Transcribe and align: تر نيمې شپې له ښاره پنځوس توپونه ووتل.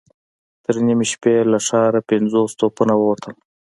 تر 0.63 0.75
نيمې 0.85 1.05
شپې 1.11 1.35
له 1.51 1.59
ښاره 1.67 1.99
پنځوس 2.09 2.51
توپونه 2.59 2.93
ووتل. 2.97 3.33